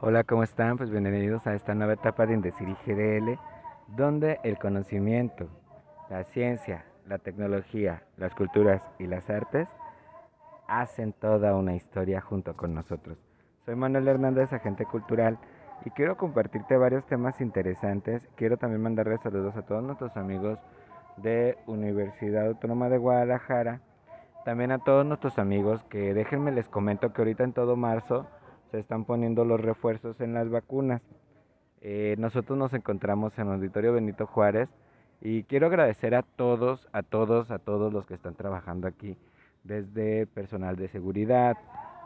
[0.00, 0.76] Hola, ¿cómo están?
[0.76, 3.36] Pues bienvenidos a esta nueva etapa de Indecir GDL,
[3.88, 5.48] donde el conocimiento,
[6.08, 9.68] la ciencia, la tecnología, las culturas y las artes
[10.68, 13.18] hacen toda una historia junto con nosotros.
[13.64, 15.36] Soy Manuel Hernández, agente cultural,
[15.84, 18.28] y quiero compartirte varios temas interesantes.
[18.36, 20.60] Quiero también mandarles saludos a todos nuestros amigos
[21.16, 23.80] de Universidad Autónoma de Guadalajara,
[24.44, 28.28] también a todos nuestros amigos que déjenme les comento que ahorita en todo marzo
[28.70, 31.02] se están poniendo los refuerzos en las vacunas.
[31.80, 34.68] Eh, nosotros nos encontramos en el Auditorio Benito Juárez
[35.20, 39.16] y quiero agradecer a todos, a todos, a todos los que están trabajando aquí,
[39.64, 41.56] desde personal de seguridad,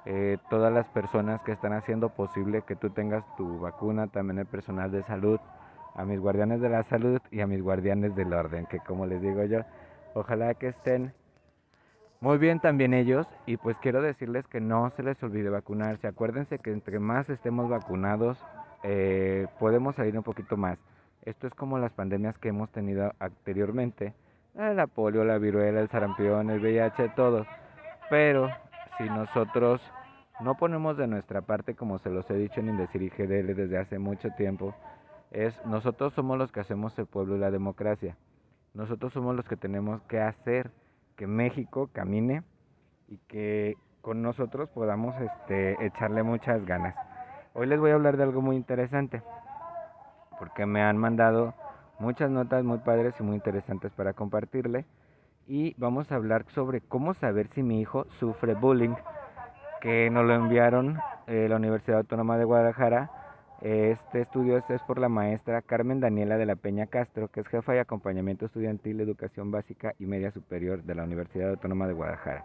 [0.04, 4.46] eh, todas las personas que están haciendo posible que tú tengas tu vacuna, también el
[4.46, 5.38] personal de salud,
[5.94, 9.20] a mis guardianes de la salud y a mis guardianes del orden, que como les
[9.20, 9.60] digo yo,
[10.14, 11.12] ojalá que estén
[12.22, 16.06] muy bien también ellos y pues quiero decirles que no se les olvide vacunarse.
[16.06, 18.38] Acuérdense que entre más estemos vacunados
[18.84, 20.78] eh, podemos salir un poquito más.
[21.22, 24.14] Esto es como las pandemias que hemos tenido anteriormente.
[24.54, 27.44] La polio, la viruela, el sarampión, el VIH, todo.
[28.08, 28.50] Pero
[28.96, 29.82] si nosotros
[30.38, 33.78] no ponemos de nuestra parte, como se los he dicho en Indecir y GDL desde
[33.78, 34.76] hace mucho tiempo,
[35.32, 38.16] es nosotros somos los que hacemos el pueblo y la democracia.
[38.74, 40.70] Nosotros somos los que tenemos que hacer
[41.22, 42.42] que México camine
[43.06, 46.96] y que con nosotros podamos este, echarle muchas ganas.
[47.54, 49.22] Hoy les voy a hablar de algo muy interesante,
[50.40, 51.54] porque me han mandado
[52.00, 54.84] muchas notas muy padres y muy interesantes para compartirle.
[55.46, 58.96] Y vamos a hablar sobre cómo saber si mi hijo sufre bullying,
[59.80, 60.98] que nos lo enviaron
[61.28, 63.12] eh, la Universidad Autónoma de Guadalajara
[63.62, 67.72] este estudio es por la maestra Carmen Daniela de la Peña Castro, que es jefa
[67.72, 72.44] de acompañamiento estudiantil, educación básica y media superior de la Universidad Autónoma de Guadalajara,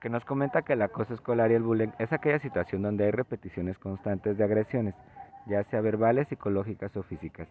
[0.00, 3.10] que nos comenta que el acoso escolar y el bullying es aquella situación donde hay
[3.10, 4.94] repeticiones constantes de agresiones,
[5.46, 7.48] ya sea verbales, psicológicas o físicas,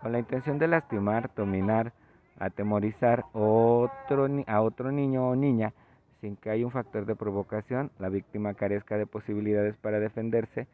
[0.00, 1.92] con la intención de lastimar, dominar,
[2.38, 5.72] atemorizar a otro niño o niña
[6.20, 10.68] sin que haya un factor de provocación, la víctima carezca de posibilidades para defenderse,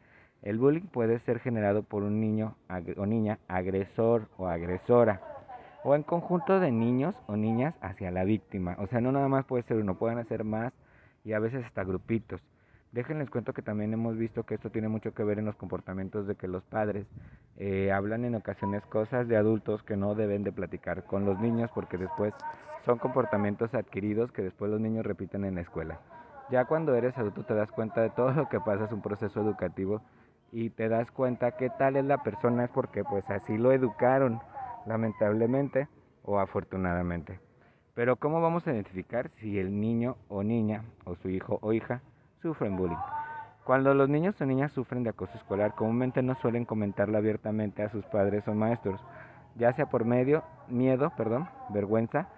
[0.47, 2.55] el bullying puede ser generado por un niño
[2.95, 5.21] o niña agresor o agresora
[5.83, 8.77] o en conjunto de niños o niñas hacia la víctima.
[8.79, 10.71] O sea, no nada más puede ser uno, pueden hacer más
[11.25, 12.41] y a veces hasta grupitos.
[12.93, 16.27] Déjenles cuento que también hemos visto que esto tiene mucho que ver en los comportamientos
[16.27, 17.07] de que los padres
[17.57, 21.69] eh, hablan en ocasiones cosas de adultos que no deben de platicar con los niños
[21.75, 22.33] porque después
[22.85, 25.99] son comportamientos adquiridos que después los niños repiten en la escuela.
[26.49, 29.41] Ya cuando eres adulto te das cuenta de todo lo que pasa, es un proceso
[29.41, 30.01] educativo
[30.51, 34.39] y te das cuenta qué tal es la persona es porque pues así lo educaron,
[34.85, 35.87] lamentablemente
[36.23, 37.39] o afortunadamente.
[37.93, 42.01] Pero ¿cómo vamos a identificar si el niño o niña o su hijo o hija
[42.41, 42.97] sufren bullying?
[43.63, 47.89] Cuando los niños o niñas sufren de acoso escolar, comúnmente no suelen comentarlo abiertamente a
[47.89, 49.03] sus padres o maestros,
[49.55, 52.29] ya sea por medio, miedo, perdón, vergüenza,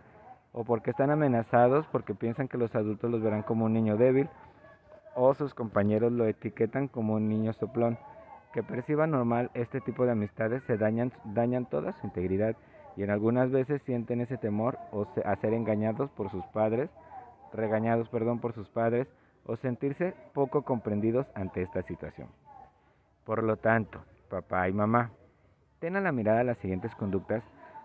[0.52, 4.30] o porque están amenazados porque piensan que los adultos los verán como un niño débil
[5.16, 7.97] o sus compañeros lo etiquetan como un niño soplón.
[8.53, 12.56] Que perciba normal este tipo de amistades se dañan, dañan toda su integridad
[12.96, 16.90] y en algunas veces sienten ese temor o a ser engañados por sus padres,
[17.53, 19.08] regañados, perdón, por sus padres
[19.46, 22.28] o sentirse poco comprendidos ante esta situación.
[23.24, 25.12] Por lo tanto, papá y mamá,
[25.80, 27.44] ten a la mirada las siguientes conductas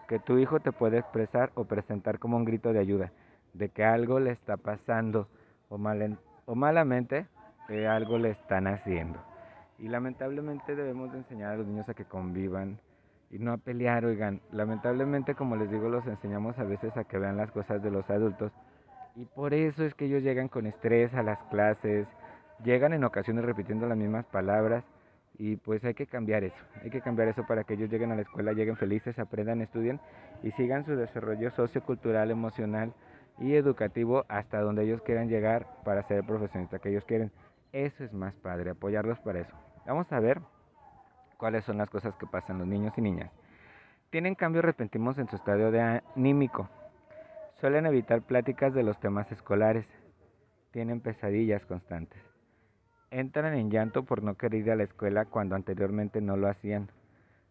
[0.09, 3.13] que tu hijo te puede expresar o presentar como un grito de ayuda,
[3.53, 5.29] de que algo le está pasando
[5.69, 7.27] o mal o malamente
[7.69, 9.19] eh, algo le están haciendo.
[9.79, 12.79] Y lamentablemente debemos de enseñar a los niños a que convivan
[13.31, 14.41] y no a pelear, oigan.
[14.53, 18.09] Lamentablemente, como les digo, los enseñamos a veces a que vean las cosas de los
[18.09, 18.53] adultos.
[19.17, 22.07] Y por eso es que ellos llegan con estrés a las clases,
[22.65, 24.85] llegan en ocasiones repitiendo las mismas palabras.
[25.37, 28.15] Y pues hay que cambiar eso, hay que cambiar eso para que ellos lleguen a
[28.15, 29.99] la escuela, lleguen felices, aprendan, estudien
[30.45, 32.93] y sigan su desarrollo sociocultural, emocional
[33.39, 37.31] y educativo hasta donde ellos quieran llegar para ser el profesionista que ellos quieren.
[37.73, 39.55] Eso es más padre, apoyarlos para eso.
[39.87, 40.41] Vamos a ver
[41.37, 43.31] cuáles son las cosas que pasan los niños y niñas.
[44.11, 46.69] Tienen cambios repentinos en su estadio de anímico.
[47.61, 49.87] Suelen evitar pláticas de los temas escolares.
[50.71, 52.21] Tienen pesadillas constantes.
[53.11, 56.91] Entran en llanto por no querer ir a la escuela cuando anteriormente no lo hacían.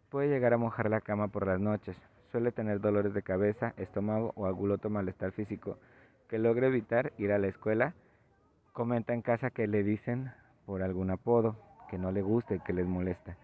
[0.09, 1.97] Puede llegar a mojar la cama por las noches
[2.33, 5.77] suele tener dolores de cabeza, estómago o algún malestar físico
[6.27, 7.93] que logre evitar ir a la escuela.
[8.73, 10.31] Comenta en casa que le dicen
[10.65, 11.55] por algún apodo
[11.91, 13.37] que no le guste, que les molesta.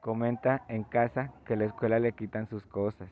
[0.00, 3.10] Comenta en casa que la escuela le quitan sus cosas.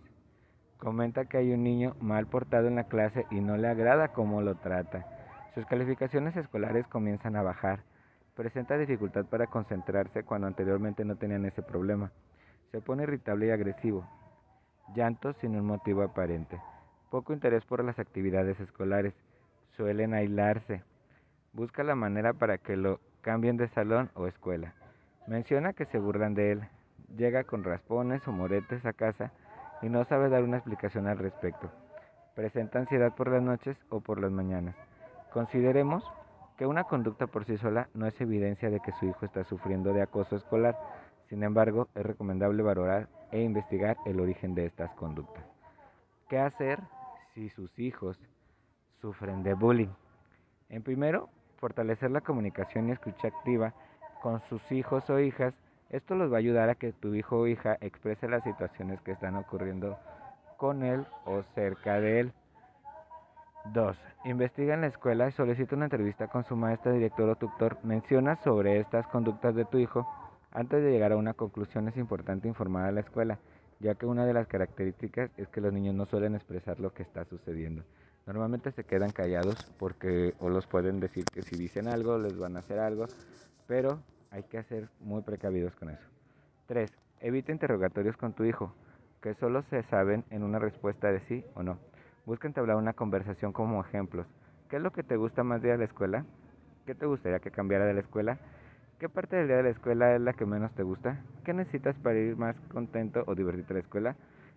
[0.78, 4.42] Comenta que hay un niño mal portado en la clase y no le agrada cómo
[4.42, 5.06] lo trata.
[5.56, 7.80] Sus calificaciones escolares comienzan a bajar.
[8.36, 12.12] Presenta dificultad para concentrarse cuando anteriormente no tenían ese problema.
[12.70, 14.06] Se pone irritable y agresivo.
[14.92, 16.60] Llanto sin un motivo aparente.
[17.10, 19.14] Poco interés por las actividades escolares.
[19.76, 20.82] Suelen aislarse.
[21.52, 24.74] Busca la manera para que lo cambien de salón o escuela.
[25.26, 26.68] Menciona que se burlan de él.
[27.16, 29.32] Llega con raspones o moretes a casa
[29.80, 31.70] y no sabe dar una explicación al respecto.
[32.34, 34.76] Presenta ansiedad por las noches o por las mañanas.
[35.32, 36.04] Consideremos
[36.58, 39.92] que una conducta por sí sola no es evidencia de que su hijo está sufriendo
[39.92, 40.76] de acoso escolar.
[41.28, 45.44] Sin embargo, es recomendable valorar e investigar el origen de estas conductas.
[46.28, 46.78] ¿Qué hacer
[47.34, 48.16] si sus hijos
[49.00, 49.92] sufren de bullying?
[50.68, 53.74] En primero, fortalecer la comunicación y escucha activa
[54.22, 55.52] con sus hijos o hijas.
[55.90, 59.10] Esto los va a ayudar a que tu hijo o hija exprese las situaciones que
[59.10, 59.98] están ocurriendo
[60.56, 62.32] con él o cerca de él.
[63.72, 63.98] 2.
[64.26, 67.78] Investiga en la escuela y solicita una entrevista con su maestra, director o tutor.
[67.82, 70.06] Menciona sobre estas conductas de tu hijo.
[70.54, 73.40] Antes de llegar a una conclusión es importante informar a la escuela,
[73.80, 77.02] ya que una de las características es que los niños no suelen expresar lo que
[77.02, 77.82] está sucediendo.
[78.24, 82.54] Normalmente se quedan callados porque o los pueden decir que si dicen algo les van
[82.54, 83.06] a hacer algo,
[83.66, 83.98] pero
[84.30, 86.08] hay que ser muy precavidos con eso.
[86.66, 86.88] 3.
[87.18, 88.72] Evita interrogatorios con tu hijo,
[89.20, 91.78] que solo se saben en una respuesta de sí o no.
[92.26, 94.28] Busca entablar una conversación como ejemplos.
[94.70, 96.24] ¿Qué es lo que te gusta más de la escuela?
[96.86, 98.38] ¿Qué te gustaría que cambiara de la escuela?
[98.98, 101.22] ¿Qué parte del día de la escuela es la que menos te gusta?
[101.44, 104.16] ¿Qué necesitas para ir más contento o divertirte a la escuela?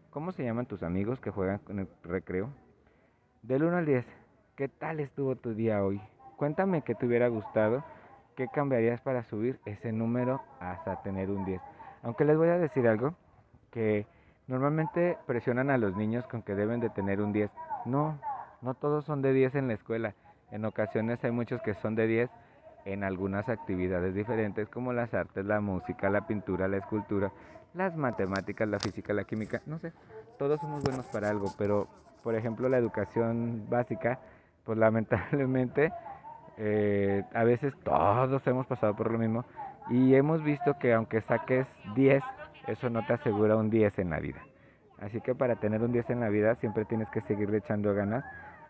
[0.10, 2.50] ¿Cómo se llaman tus amigos que juegan con el recreo?
[3.42, 4.06] Del 1 al 10,
[4.56, 6.02] ¿qué tal estuvo tu día hoy?
[6.38, 7.84] Cuéntame qué te hubiera gustado,
[8.36, 11.62] qué cambiarías para subir ese número hasta tener un 10.
[12.04, 13.16] Aunque les voy a decir algo,
[13.72, 14.06] que
[14.48, 17.52] Normalmente presionan a los niños con que deben de tener un 10.
[17.84, 18.18] No,
[18.62, 20.16] no todos son de 10 en la escuela.
[20.52, 22.30] En ocasiones hay muchos que son de 10
[22.88, 27.32] en algunas actividades diferentes como las artes, la música, la pintura, la escultura,
[27.74, 29.92] las matemáticas, la física, la química, no sé,
[30.40, 31.88] todos somos buenos para algo, pero
[32.24, 34.20] por ejemplo la educación básica,
[34.64, 35.92] pues lamentablemente
[36.58, 39.44] eh, a veces todos hemos pasado por lo mismo
[39.90, 42.24] y hemos visto que aunque saques 10,
[42.68, 44.40] eso no te asegura un 10 en la vida.
[45.00, 48.24] Así que para tener un 10 en la vida siempre tienes que seguirle echando ganas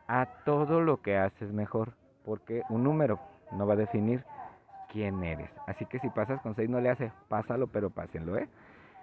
[0.07, 1.93] a todo lo que haces mejor,
[2.25, 3.19] porque un número
[3.51, 4.23] no va a definir
[4.91, 5.49] quién eres.
[5.67, 8.47] Así que si pasas con 6 no le hace, pásalo, pero pásenlo, ¿eh?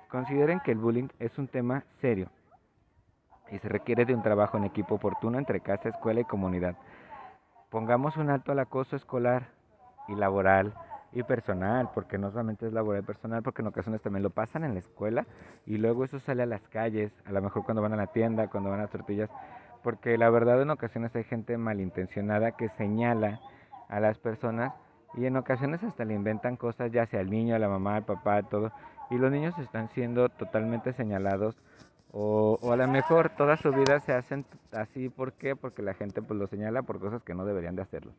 [0.08, 2.28] Consideren que el bullying es un tema serio
[3.50, 6.76] y se requiere de un trabajo en equipo oportuno entre casa, escuela y comunidad.
[7.70, 9.48] Pongamos un alto al acoso escolar
[10.08, 10.74] y laboral,
[11.14, 14.64] y personal, porque no solamente es laboral y personal, porque en ocasiones también lo pasan
[14.64, 15.26] en la escuela
[15.64, 18.48] y luego eso sale a las calles, a lo mejor cuando van a la tienda,
[18.48, 19.30] cuando van a tortillas,
[19.82, 23.40] porque la verdad en ocasiones hay gente malintencionada que señala
[23.88, 24.72] a las personas
[25.14, 28.04] y en ocasiones hasta le inventan cosas, ya sea al niño, a la mamá, al
[28.04, 28.72] papá, todo,
[29.10, 31.56] y los niños están siendo totalmente señalados
[32.10, 35.56] o, o, a lo mejor toda su vida se hacen así, ¿por qué?
[35.56, 38.12] Porque la gente pues lo señala por cosas que no deberían de hacerlo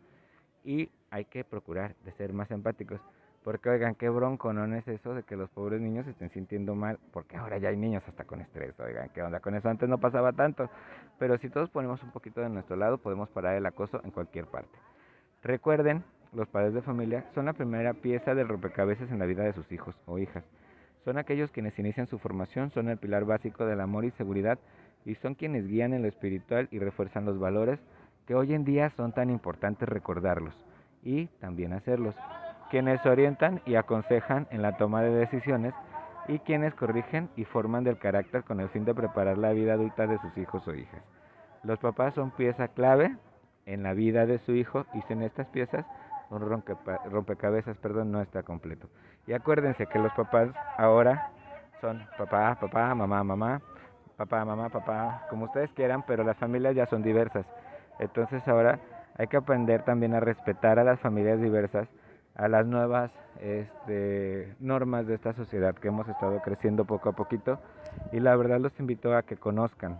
[0.65, 2.99] y hay que procurar de ser más empáticos.
[3.43, 4.65] Porque oigan, qué bronco, ¿no?
[4.75, 7.77] es eso de que los pobres niños se estén sintiendo mal, porque ahora ya hay
[7.77, 9.69] niños hasta con estrés, oigan, ¿qué onda con eso?
[9.69, 10.67] Antes no pasaba tanto,
[11.19, 14.47] pero si todos ponemos un poquito de nuestro lado, podemos parar el acoso en cualquier
[14.47, 14.75] parte.
[15.45, 16.03] Recuerden,
[16.33, 19.71] los padres de familia son la primera pieza del rompecabezas en la vida de sus
[19.71, 20.43] hijos o hijas.
[21.03, 24.57] Son aquellos quienes inician su formación, son el pilar básico del amor y seguridad
[25.05, 27.79] y son quienes guían en lo espiritual y refuerzan los valores
[28.25, 30.65] que hoy en día son tan importantes recordarlos
[31.03, 32.15] y también hacerlos,
[32.71, 35.75] quienes orientan y aconsejan en la toma de decisiones
[36.27, 40.07] y quienes corrigen y forman del carácter con el fin de preparar la vida adulta
[40.07, 41.03] de sus hijos o hijas.
[41.61, 43.15] Los papás son pieza clave
[43.65, 45.85] en la vida de su hijo y sin estas piezas
[46.29, 46.63] un
[47.11, 48.89] rompecabezas perdón, no está completo.
[49.27, 51.31] Y acuérdense que los papás ahora
[51.81, 53.61] son papá, papá, mamá, mamá,
[54.17, 57.45] papá, mamá, papá, como ustedes quieran, pero las familias ya son diversas.
[57.99, 58.79] Entonces ahora
[59.17, 61.87] hay que aprender también a respetar a las familias diversas,
[62.35, 67.59] a las nuevas este, normas de esta sociedad que hemos estado creciendo poco a poquito.
[68.11, 69.99] Y la verdad los invito a que conozcan,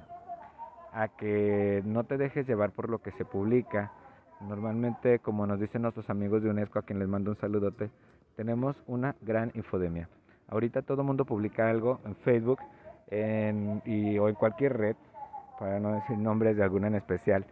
[0.96, 3.92] a que no te dejes llevar por lo que se publica.
[4.42, 7.92] Normalmente, como nos dicen nuestros amigos de UNESCO, a quien les mando un saludote,
[8.36, 10.10] tenemos una gran infodemia.
[10.48, 12.60] Ahorita todo el mundo publica algo en Facebook
[13.86, 14.96] y, o en cualquier red,
[15.60, 17.46] para no decir nombres de alguna en especial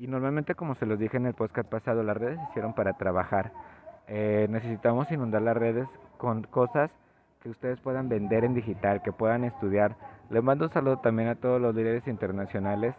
[0.00, 2.94] y normalmente, como se los dije en el podcast pasado, las redes se hicieron para
[2.94, 3.52] trabajar.
[4.08, 6.90] Eh, necesitamos inundar las redes con cosas
[7.40, 9.96] que ustedes puedan vender en digital, que puedan estudiar.
[10.28, 12.94] Les mando un saludo también a todos los líderes internacionales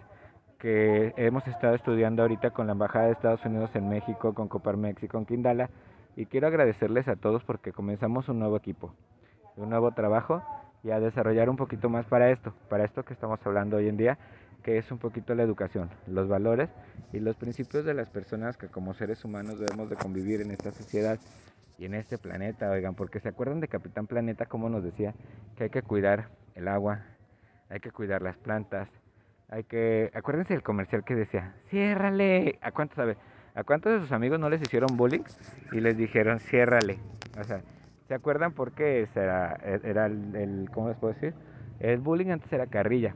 [0.57, 5.03] que hemos estado estudiando ahorita con la Embajada de Estados Unidos en México, con Coparmex
[5.03, 5.69] y con Kindala.
[6.15, 8.93] Y quiero agradecerles a todos porque comenzamos un nuevo equipo,
[9.55, 10.43] un nuevo trabajo
[10.83, 13.98] y a desarrollar un poquito más para esto, para esto que estamos hablando hoy en
[13.98, 14.17] día,
[14.63, 16.69] que es un poquito la educación, los valores
[17.13, 20.71] y los principios de las personas que como seres humanos debemos de convivir en esta
[20.71, 21.19] sociedad
[21.82, 25.16] y en este planeta, oigan, porque se acuerdan de Capitán Planeta como nos decía
[25.58, 27.06] que hay que cuidar el agua,
[27.70, 28.88] hay que cuidar las plantas,
[29.50, 33.18] hay que, acuérdense del comercial que decía, ciérrale, ¿a cuántos sabe?
[33.56, 35.24] ¿A cuántos de sus amigos no les hicieron bullying
[35.72, 37.00] y les dijeron ciérrale?
[37.40, 37.64] O sea,
[38.08, 41.34] ¿se acuerdan por qué era, era el, el, ¿cómo les puedo decir?
[41.80, 43.16] El bullying antes era carrilla,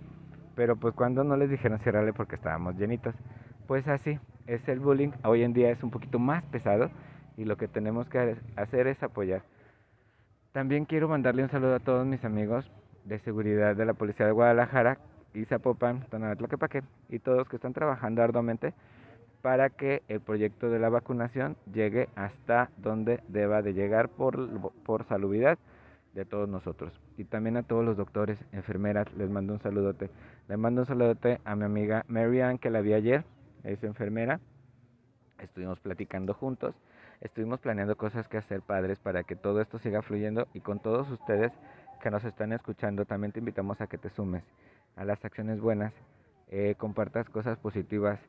[0.56, 3.14] pero pues cuando no les dijeron ciérrale porque estábamos llenitos,
[3.68, 4.18] pues así
[4.48, 5.12] es el bullying.
[5.24, 6.90] Hoy en día es un poquito más pesado
[7.38, 9.44] y lo que tenemos que hacer es apoyar.
[10.51, 12.70] También quiero mandarle un saludo a todos mis amigos
[13.04, 14.98] de seguridad de la Policía de Guadalajara
[15.34, 16.38] y Zapopan, Tonalá,
[17.10, 18.74] y todos que están trabajando arduamente
[19.42, 25.06] para que el proyecto de la vacunación llegue hasta donde deba de llegar por, por
[25.06, 25.60] salubridad
[26.15, 27.00] de todos nosotros.
[27.18, 30.10] Y también a todos los doctores, enfermeras, les mando un saludote.
[30.48, 33.24] Les mando un saludote a mi amiga Marianne, que la vi ayer,
[33.63, 34.39] es enfermera.
[35.39, 36.74] Estuvimos platicando juntos,
[37.25, 41.10] estuvimos planeando cosas que hacer padres para que todo esto siga fluyendo y con todos
[41.10, 41.51] ustedes
[42.01, 44.44] que nos están escuchando, también te invitamos a que te sumes
[44.96, 45.91] a las acciones buenas,
[46.50, 48.20] eh, compartas cosas positivas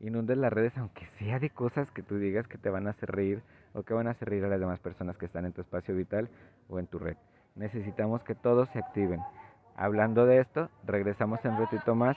[0.00, 3.10] inundes las redes, aunque sea de cosas que tú digas que te van a hacer
[3.10, 3.42] reír
[3.72, 5.94] o que van a hacer reír a las demás personas que están en tu espacio
[5.94, 6.28] vital
[6.68, 7.16] o en tu red.
[7.54, 9.20] Necesitamos que todos se activen.
[9.76, 12.16] Hablando de esto, regresamos en un ratito más,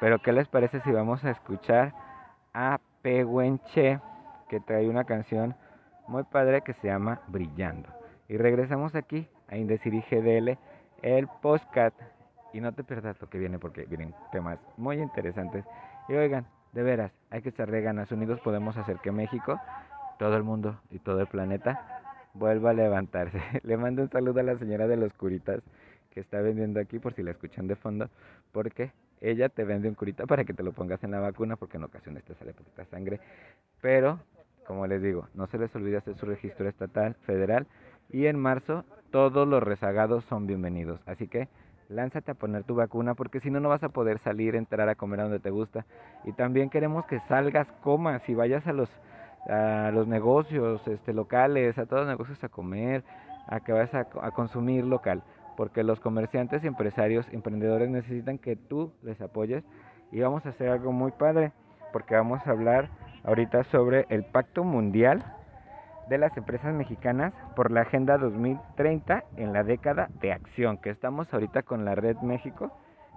[0.00, 1.92] pero ¿qué les parece si vamos a escuchar
[2.54, 4.00] a Pehuenche,
[4.48, 5.54] que trae una canción
[6.08, 7.88] muy padre que se llama Brillando?
[8.28, 10.58] Y regresamos aquí a Indecir GDL,
[11.02, 11.94] el postcat.
[12.52, 15.64] Y no te pierdas lo que viene porque vienen temas muy interesantes.
[16.08, 18.10] Y oigan, de veras, hay que echarle ganas.
[18.12, 19.60] Unidos podemos hacer que México,
[20.18, 22.02] todo el mundo y todo el planeta
[22.34, 23.40] vuelva a levantarse.
[23.62, 25.62] Le mando un saludo a la señora de los curitas
[26.10, 28.08] que está vendiendo aquí por si la escuchan de fondo,
[28.52, 31.76] porque ella te vende un curita para que te lo pongas en la vacuna porque
[31.76, 33.20] en ocasiones te sale poquita sangre.
[33.80, 34.20] Pero,
[34.66, 37.66] como les digo, no se les olvide hacer su registro estatal, federal
[38.10, 41.00] y en marzo todos los rezagados son bienvenidos.
[41.06, 41.48] Así que
[41.88, 44.94] lánzate a poner tu vacuna porque si no, no vas a poder salir, entrar a
[44.94, 45.86] comer a donde te gusta.
[46.24, 48.90] Y también queremos que salgas, comas y vayas a los,
[49.48, 53.04] a los negocios este, locales, a todos los negocios a comer,
[53.46, 55.22] a que vayas a, a consumir local.
[55.56, 59.64] Porque los comerciantes, empresarios, emprendedores necesitan que tú les apoyes
[60.12, 61.52] y vamos a hacer algo muy padre
[61.92, 62.90] porque vamos a hablar
[63.24, 65.24] ahorita sobre el Pacto Mundial
[66.08, 71.32] de las empresas mexicanas por la Agenda 2030 en la década de acción, que estamos
[71.32, 72.72] ahorita con la Red México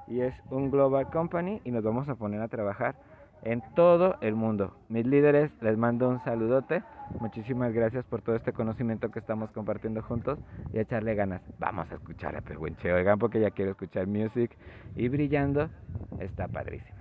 [0.07, 2.95] y es un global company y nos vamos a poner a trabajar
[3.43, 4.75] en todo el mundo.
[4.89, 6.83] Mis líderes, les mando un saludote.
[7.19, 10.39] Muchísimas gracias por todo este conocimiento que estamos compartiendo juntos
[10.73, 11.41] y echarle ganas.
[11.57, 14.55] Vamos a escuchar a Pehuenche, oigan, porque ya quiero escuchar music
[14.95, 15.69] y brillando
[16.19, 16.98] está padrísimo.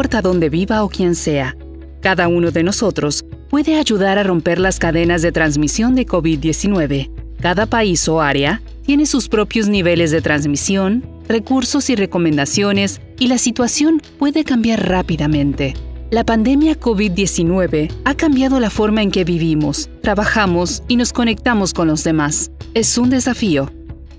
[0.00, 1.54] Importa dónde viva o quién sea,
[2.00, 7.10] cada uno de nosotros puede ayudar a romper las cadenas de transmisión de COVID-19.
[7.38, 13.36] Cada país o área tiene sus propios niveles de transmisión, recursos y recomendaciones, y la
[13.36, 15.74] situación puede cambiar rápidamente.
[16.10, 21.88] La pandemia COVID-19 ha cambiado la forma en que vivimos, trabajamos y nos conectamos con
[21.88, 22.50] los demás.
[22.72, 23.70] Es un desafío.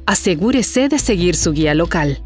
[0.05, 2.21] Asegúrese de seguir su guía local.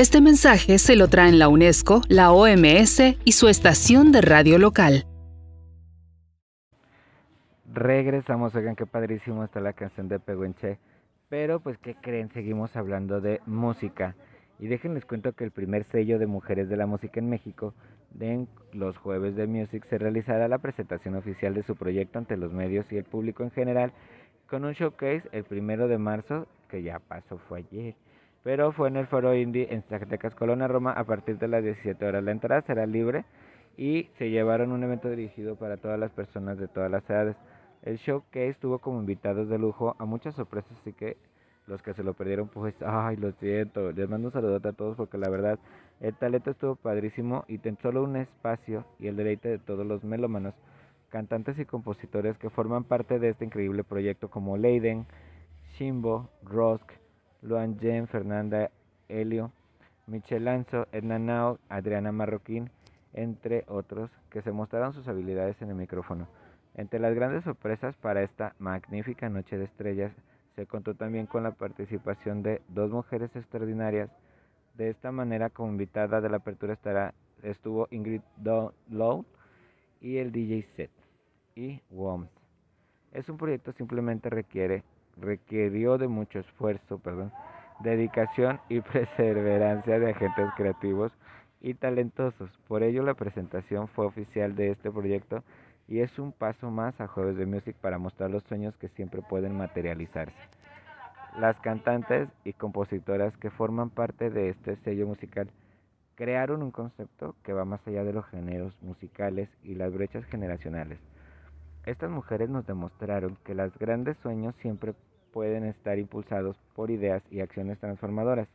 [0.00, 5.04] Este mensaje se lo traen la UNESCO, la OMS y su estación de radio local.
[7.70, 10.78] Regresamos, oigan qué padrísimo está la canción de Peguenche.
[11.28, 12.30] Pero pues, ¿qué creen?
[12.30, 14.16] Seguimos hablando de música.
[14.58, 17.74] Y déjenles cuento que el primer sello de mujeres de la música en México,
[18.08, 22.54] de los jueves de Music, se realizará la presentación oficial de su proyecto ante los
[22.54, 23.92] medios y el público en general,
[24.48, 27.96] con un showcase el primero de marzo, que ya pasó, fue ayer,
[28.42, 32.04] pero fue en el Foro Indie en Zacatecas, Colonia, Roma, a partir de las 17
[32.04, 32.24] horas.
[32.24, 33.24] La entrada será libre
[33.76, 37.36] y se llevaron un evento dirigido para todas las personas de todas las edades.
[37.82, 41.16] El showcase tuvo como invitados de lujo a muchas sorpresas, así que
[41.66, 43.92] los que se lo perdieron, pues, ay, lo siento.
[43.92, 45.58] Les mando un saludo a todos porque la verdad,
[46.00, 50.02] el talento estuvo padrísimo y ten solo un espacio y el deleite de todos los
[50.02, 50.54] melómanos,
[51.10, 55.06] cantantes y compositores que forman parte de este increíble proyecto como Leiden,
[55.76, 56.99] Shimbo, Rosk,
[57.42, 58.70] Luan Jen, Fernanda
[59.08, 59.52] Helio,
[60.06, 62.70] Michel Lanzo, Edna Nao, Adriana Marroquín,
[63.12, 66.28] entre otros, que se mostraron sus habilidades en el micrófono.
[66.74, 70.12] Entre las grandes sorpresas para esta magnífica noche de estrellas
[70.54, 74.10] se contó también con la participación de dos mujeres extraordinarias.
[74.74, 78.22] De esta manera, como invitada de la apertura estará, estuvo Ingrid
[78.88, 79.24] Lowe
[80.00, 80.90] y el DJ Set
[81.54, 82.30] y WOMS.
[83.12, 84.84] Es un proyecto simplemente requiere,
[85.20, 87.32] requirió de mucho esfuerzo, perdón,
[87.80, 91.12] dedicación y perseverancia de agentes creativos
[91.60, 92.50] y talentosos.
[92.68, 95.42] Por ello la presentación fue oficial de este proyecto
[95.88, 99.22] y es un paso más a Jueves de Music para mostrar los sueños que siempre
[99.22, 100.40] pueden materializarse.
[101.38, 105.50] Las cantantes y compositoras que forman parte de este sello musical
[106.16, 110.98] crearon un concepto que va más allá de los géneros musicales y las brechas generacionales.
[111.86, 114.92] Estas mujeres nos demostraron que los grandes sueños siempre
[115.32, 118.48] pueden estar impulsados por ideas y acciones transformadoras.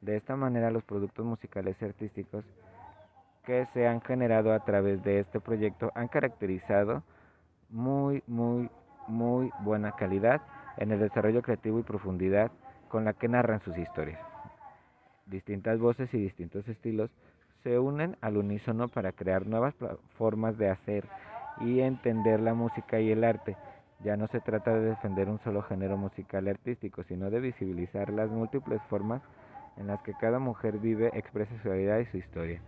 [0.00, 2.44] De esta manera los productos musicales y artísticos
[3.44, 7.02] que se han generado a través de este proyecto han caracterizado
[7.70, 8.68] muy, muy,
[9.06, 10.42] muy buena calidad
[10.76, 12.50] en el desarrollo creativo y profundidad
[12.88, 14.20] con la que narran sus historias.
[15.26, 17.10] Distintas voces y distintos estilos
[17.62, 19.74] se unen al unísono para crear nuevas
[20.16, 21.04] formas de hacer
[21.60, 23.56] y entender la música y el arte.
[24.04, 28.30] Ya no se trata de defender un solo género musical artístico, sino de visibilizar las
[28.30, 29.22] múltiples formas
[29.76, 32.60] en las que cada mujer vive, expresa su vida y su historia.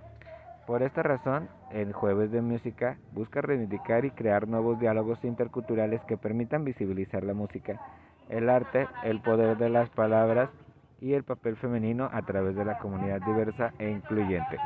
[0.66, 6.18] Por esta razón, el Jueves de Música busca reivindicar y crear nuevos diálogos interculturales que
[6.18, 7.80] permitan visibilizar la música,
[8.28, 10.50] el arte, el poder de las palabras
[11.00, 14.58] y el papel femenino a través de la comunidad diversa e incluyente.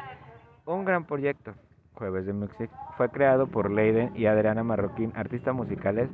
[0.66, 1.55] Un gran proyecto,
[1.94, 6.09] Jueves de Music, fue creado por Leiden y Adriana Marroquín, artistas musicales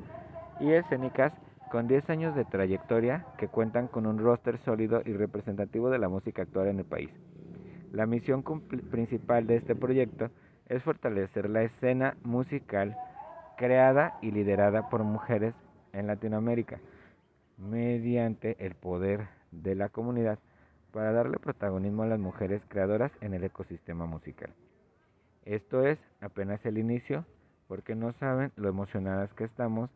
[0.60, 1.38] y escénicas
[1.70, 6.08] con 10 años de trayectoria que cuentan con un roster sólido y representativo de la
[6.08, 7.10] música actual en el país.
[7.92, 10.30] La misión principal de este proyecto
[10.68, 12.96] es fortalecer la escena musical
[13.56, 15.54] creada y liderada por mujeres
[15.92, 16.80] en Latinoamérica
[17.56, 20.38] mediante el poder de la comunidad
[20.92, 24.54] para darle protagonismo a las mujeres creadoras en el ecosistema musical.
[25.44, 27.24] Esto es apenas el inicio
[27.66, 29.90] porque no saben lo emocionadas que estamos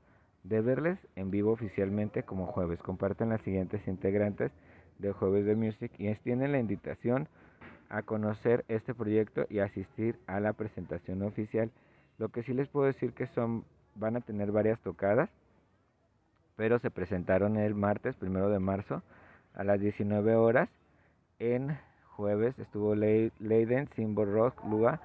[0.45, 2.83] de verles en vivo oficialmente como jueves.
[2.83, 4.53] Comparten las siguientes integrantes
[4.99, 7.29] de Jueves de Music y extienden la invitación
[7.89, 11.71] a conocer este proyecto y asistir a la presentación oficial.
[12.19, 15.31] Lo que sí les puedo decir que son van a tener varias tocadas,
[16.57, 19.03] pero se presentaron el martes, primero de marzo,
[19.55, 20.69] a las 19 horas.
[21.39, 21.79] En
[22.17, 25.01] jueves estuvo Leiden, Simbo Rock, Lua,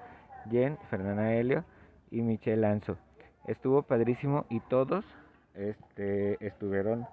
[0.50, 1.64] Jen, Fernanda Helio
[2.10, 2.96] y Michelle Lanzo.
[3.46, 5.04] Estuvo padrísimo y todos
[5.58, 7.06] este, estuvieron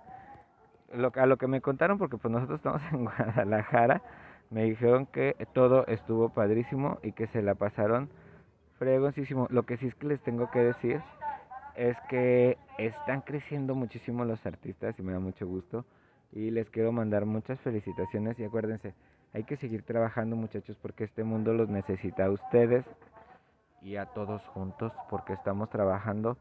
[0.93, 4.01] lo, a lo que me contaron, porque pues nosotros estamos en Guadalajara,
[4.49, 8.09] me dijeron que todo estuvo padrísimo y que se la pasaron
[8.77, 9.47] fregoncísimo.
[9.49, 11.01] Lo que sí es que les tengo que decir
[11.75, 15.85] es que están creciendo muchísimo los artistas y me da mucho gusto.
[16.31, 18.93] Y les quiero mandar muchas felicitaciones y acuérdense,
[19.33, 22.85] hay que seguir trabajando muchachos porque este mundo los necesita a ustedes
[23.81, 26.37] y a todos juntos porque estamos trabajando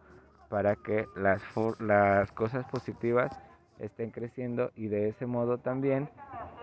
[0.48, 1.42] para que las,
[2.32, 3.38] cosas positivas
[3.78, 6.08] estén creciendo y de ese modo también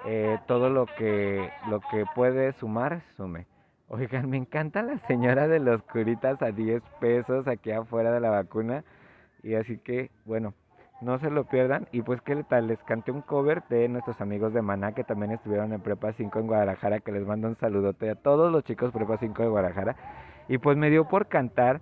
[0.05, 3.45] eh, todo lo que, lo que puede sumar, sume.
[3.93, 8.29] Oigan, me encanta la señora de los curitas a 10 pesos aquí afuera de la
[8.29, 8.85] vacuna.
[9.43, 10.53] Y así que, bueno,
[11.01, 11.89] no se lo pierdan.
[11.91, 12.67] Y pues, ¿qué tal?
[12.67, 16.39] Les canté un cover de nuestros amigos de Maná que también estuvieron en Prepa 5
[16.39, 17.01] en Guadalajara.
[17.01, 19.97] Que les mando un saludote a todos los chicos Prepa 5 de Guadalajara.
[20.47, 21.81] Y pues me dio por cantar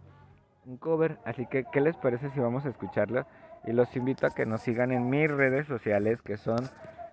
[0.70, 1.18] un cover.
[1.26, 3.26] Así que, ¿qué les parece si vamos a escucharlo?
[3.66, 6.60] Y los invito a que nos sigan en mis redes sociales que son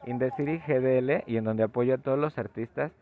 [0.06, 2.92] Indeciri GDL y en donde apoyo a todos los artistas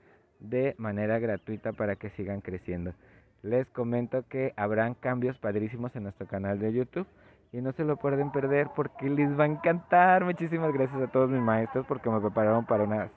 [0.41, 2.95] de manera gratuita para que sigan creciendo.
[3.43, 7.07] Les comento que habrán cambios padrísimos en nuestro canal de YouTube
[7.53, 10.25] y no se lo pueden perder porque les va a encantar.
[10.25, 13.11] Muchísimas gracias a todos mis maestros porque me prepararon para unas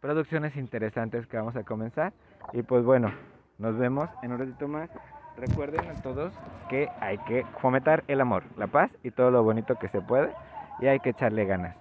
[0.00, 2.12] producciones interesantes que vamos a comenzar.
[2.52, 3.12] Y pues bueno,
[3.58, 4.90] nos vemos en un ratito más.
[5.36, 6.32] Recuerden a todos
[6.68, 10.30] que hay que fomentar el amor, la paz y todo lo bonito que se puede
[10.80, 11.76] y hay que echarle ganas.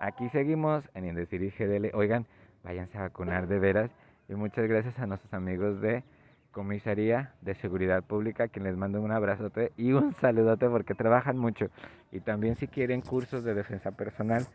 [0.00, 1.94] Aquí seguimos en Indecir GDL.
[1.94, 2.26] Oigan,
[2.64, 3.90] váyanse a vacunar de veras
[4.28, 6.02] y muchas gracias a nuestros amigos de
[6.50, 11.66] Comisaría de Seguridad Pública, quien les mando un abrazote y un saludote porque trabajan mucho.
[12.10, 14.46] Y también si quieren cursos de defensa personal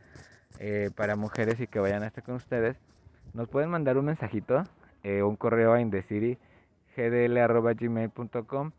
[0.60, 2.78] eh, para mujeres y que vayan a estar con ustedes,
[3.34, 4.64] nos pueden mandar un mensajito,
[5.04, 5.82] eh, un correo a
[6.98, 8.72] indecirigdl.gmail.com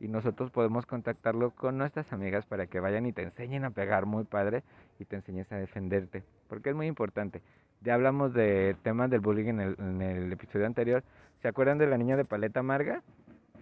[0.00, 4.06] y nosotros podemos contactarlo con nuestras amigas para que vayan y te enseñen a pegar
[4.06, 4.62] muy padre
[4.98, 7.42] y te enseñes a defenderte, porque es muy importante.
[7.82, 11.02] Ya hablamos de temas del bullying en el, episodio anterior,
[11.42, 13.02] ¿Se acuerdan de la niña de paleta amarga?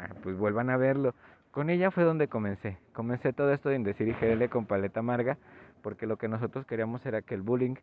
[0.00, 1.14] Ah, pues vuelvan a verlo.
[1.52, 2.76] Con ella fue donde comencé.
[2.92, 5.38] Comencé todo esto de Indecir y GL con paleta amarga,
[5.80, 7.76] porque lo que nosotros queríamos era que el bullying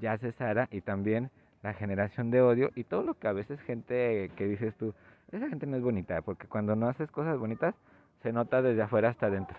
[0.00, 1.30] ya cesara y también
[1.62, 4.94] la generación de odio y todo lo que a veces gente que dices tú,
[5.32, 7.74] esa gente no es bonita, porque cuando no haces cosas bonitas
[8.22, 9.56] se nota desde afuera hasta adentro.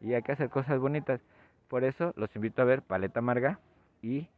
[0.00, 1.20] Y hay que hacer cosas bonitas.
[1.68, 3.58] Por eso los invito a ver Paleta Amarga
[4.02, 4.28] y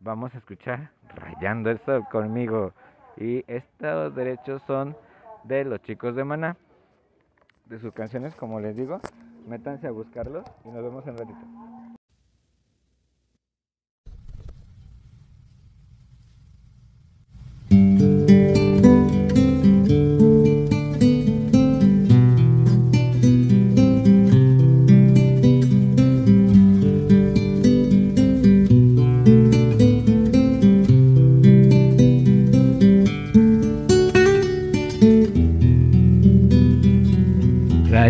[0.00, 2.72] vamos a escuchar Rayando el Sol conmigo.
[3.16, 4.96] Y estos derechos son
[5.44, 6.56] de los chicos de Maná.
[7.66, 9.00] De sus canciones, como les digo,
[9.48, 11.61] métanse a buscarlos y nos vemos en ratito.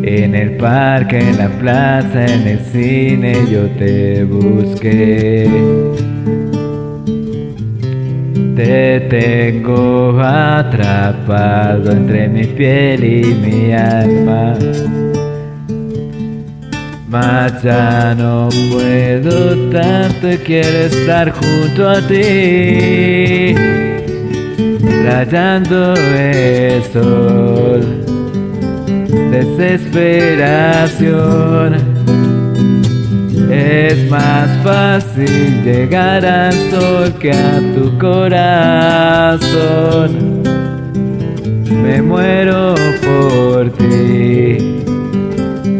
[0.03, 6.10] En el parque, en la plaza, en el cine yo te busqué.
[8.63, 14.53] Te tengo atrapado entre mi piel y mi alma.
[17.09, 23.55] Mas ya no puedo tanto quiero estar junto a ti,
[25.05, 27.81] rayando el sol
[29.31, 31.90] desesperación.
[33.61, 39.51] Es más fácil llegar al sol que a tu corazón.
[41.83, 44.81] Me muero por ti,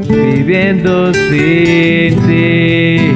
[0.07, 3.11] viviendo sin ti.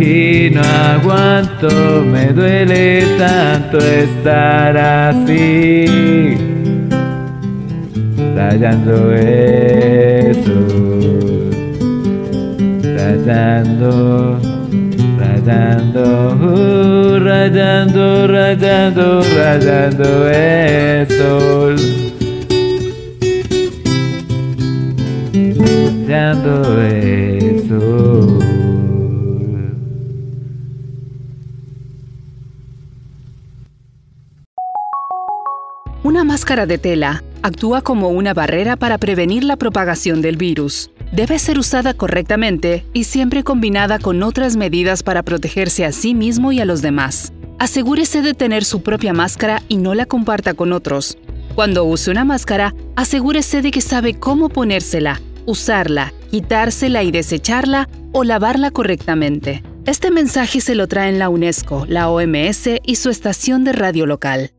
[0.00, 1.68] Y no aguanto,
[2.10, 6.36] me duele tanto estar así
[8.36, 10.52] rayando eso,
[13.06, 14.40] rayando,
[15.18, 16.02] rayando,
[16.40, 21.76] uh, rayando, rayando, rayando el sol.
[25.32, 28.38] Rayando el sol.
[36.02, 40.90] Una máscara de tela actúa como una barrera para prevenir la propagación del virus.
[41.12, 46.52] Debe ser usada correctamente y siempre combinada con otras medidas para protegerse a sí mismo
[46.52, 47.32] y a los demás.
[47.58, 51.16] Asegúrese de tener su propia máscara y no la comparta con otros.
[51.54, 58.24] Cuando use una máscara, asegúrese de que sabe cómo ponérsela, usarla, quitársela y desecharla o
[58.24, 59.62] lavarla correctamente.
[59.86, 64.50] Este mensaje se lo traen la UNESCO, la OMS y su estación de radio local.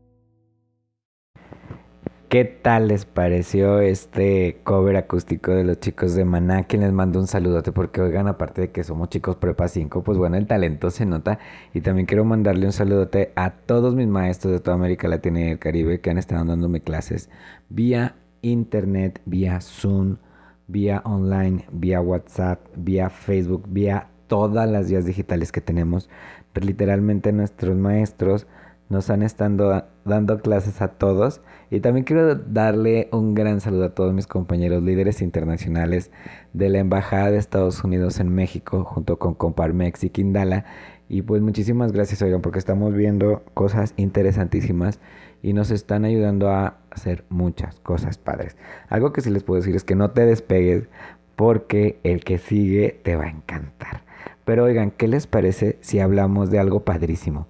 [2.28, 6.64] ¿Qué tal les pareció este cover acústico de los chicos de Maná?
[6.64, 10.18] Quien les mando un saludote porque oigan, aparte de que somos chicos prepa 5, pues
[10.18, 11.38] bueno, el talento se nota.
[11.72, 15.48] Y también quiero mandarle un saludote a todos mis maestros de toda América Latina y
[15.52, 17.30] el Caribe que han estado dándome clases
[17.70, 20.18] vía internet, vía Zoom,
[20.66, 26.10] vía online, vía WhatsApp, vía Facebook, vía todas las vías digitales que tenemos.
[26.52, 28.46] Pero literalmente nuestros maestros
[28.88, 31.40] nos han estado dando clases a todos.
[31.70, 36.10] Y también quiero darle un gran saludo a todos mis compañeros líderes internacionales
[36.54, 40.64] de la Embajada de Estados Unidos en México, junto con Comparmex y Kindala.
[41.10, 45.00] Y pues muchísimas gracias, oigan, porque estamos viendo cosas interesantísimas
[45.42, 48.56] y nos están ayudando a hacer muchas cosas padres.
[48.88, 50.88] Algo que sí les puedo decir es que no te despegues
[51.36, 54.04] porque el que sigue te va a encantar.
[54.44, 57.46] Pero oigan, ¿qué les parece si hablamos de algo padrísimo?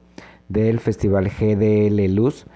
[0.48, 2.46] del Festival GDL Luz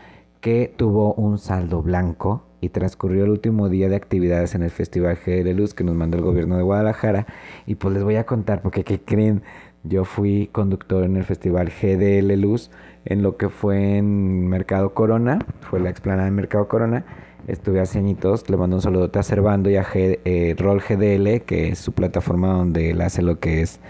[0.42, 5.16] que tuvo un saldo blanco y transcurrió el último día de actividades en el Festival
[5.24, 7.26] GDL Luz que nos mandó el gobierno de Guadalajara
[7.64, 9.42] y pues les voy a contar porque ¿qué creen?
[9.84, 12.72] Yo fui conductor en el Festival GDL Luz
[13.04, 17.04] en lo que fue en Mercado Corona, fue la explanada de Mercado Corona.
[17.46, 21.68] Estuve hace añitos, le mando un saludote a Servando y a G, eh, GDL, que
[21.68, 23.80] es su plataforma donde él hace lo que es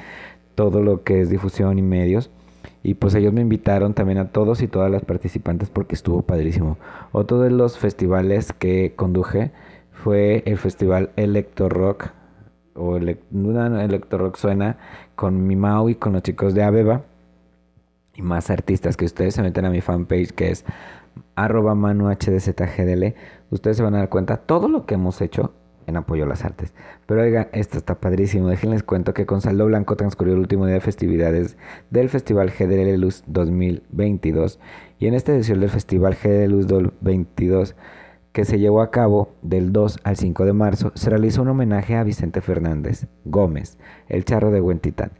[0.54, 2.30] todo lo que es difusión y medios.
[2.82, 6.78] Y pues ellos me invitaron también a todos y todas las participantes porque estuvo padrísimo.
[7.12, 9.52] Otro de los festivales que conduje
[9.92, 12.10] fue el festival Electro Rock.
[12.74, 14.78] O Electro Rock suena
[15.14, 17.02] con mi Mau y con los chicos de Abeba.
[18.14, 20.64] Y más artistas que ustedes se meten a mi fanpage que es
[21.36, 23.14] arroba manuhdczgdl.
[23.50, 25.52] Ustedes se van a dar cuenta todo lo que hemos hecho
[25.86, 26.72] en apoyo a las artes.
[27.06, 28.48] Pero oiga, esto está padrísimo.
[28.48, 31.56] Déjenles cuento que con Saldo Blanco transcurrió el último día de festividades
[31.90, 32.52] del Festival
[32.98, 34.58] Luz 2022.
[34.98, 37.74] Y en esta edición del Festival GDL Luz 2022,
[38.32, 41.96] que se llevó a cabo del 2 al 5 de marzo, se realizó un homenaje
[41.96, 45.12] a Vicente Fernández Gómez, el charro de Huentitán.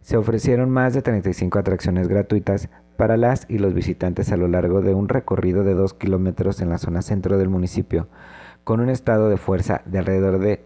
[0.00, 4.80] Se ofrecieron más de 35 atracciones gratuitas para las y los visitantes a lo largo
[4.80, 8.08] de un recorrido de 2 kilómetros en la zona centro del municipio
[8.68, 10.62] con un estado de fuerza de alrededor de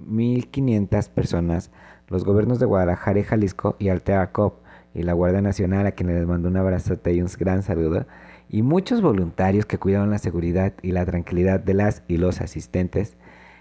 [0.00, 1.72] 1.500 personas,
[2.06, 4.60] los gobiernos de Guadalajara y Jalisco y Altea Cop
[4.94, 8.06] y la Guardia Nacional, a quienes les mando un abrazote y un gran saludo,
[8.48, 13.16] y muchos voluntarios que cuidaron la seguridad y la tranquilidad de las y los asistentes,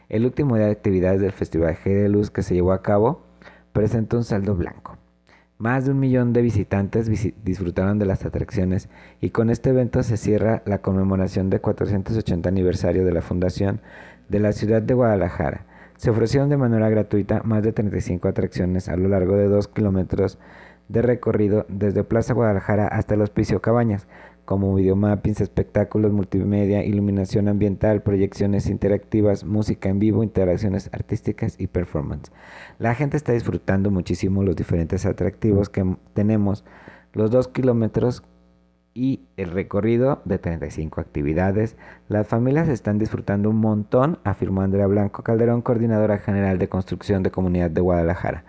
[0.08, 3.24] el último día de actividades del Festival G de Luz que se llevó a cabo
[3.72, 5.00] presentó un saldo blanco.
[5.64, 7.10] Más de un millón de visitantes
[7.46, 8.90] disfrutaron de las atracciones
[9.22, 13.80] y con este evento se cierra la conmemoración del 480 aniversario de la fundación
[14.28, 15.66] de la ciudad de Guadalajara.
[15.96, 20.38] Se ofrecieron de manera gratuita más de 35 atracciones a lo largo de 2 kilómetros
[20.90, 24.06] de recorrido desde Plaza Guadalajara hasta el Hospicio Cabañas,
[24.46, 32.32] como videomappings, espectáculos multimedia, iluminación ambiental, proyecciones interactivas, música en vivo, interacciones artísticas y performance.
[32.80, 36.66] La gente está disfrutando muchísimo los diferentes atractivos que tenemos,
[37.14, 38.24] los dos kilómetros
[38.94, 41.76] y el recorrido de 35 actividades.
[42.08, 47.32] Las familias están disfrutando un montón, afirmó Andrea Blanco Calderón, coordinadora general de construcción de
[47.32, 48.44] comunidad de Guadalajara.